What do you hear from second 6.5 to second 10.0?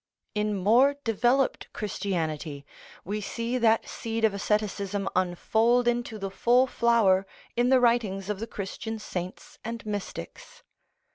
flower in the writings of the Christian saints and